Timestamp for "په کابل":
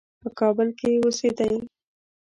0.21-0.67